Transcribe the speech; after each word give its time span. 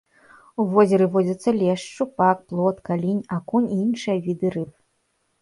У 0.61 0.63
возеры 0.69 1.05
водзяцца 1.15 1.53
лешч, 1.61 1.83
шчупак, 1.89 2.41
плотка, 2.49 2.91
лінь, 3.03 3.21
акунь 3.37 3.69
і 3.77 3.79
іншыя 3.85 4.17
віды 4.27 4.47
рыб. 4.59 4.71